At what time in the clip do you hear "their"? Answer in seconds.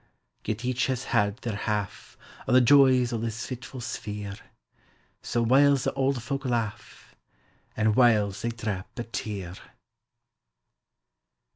1.43-1.55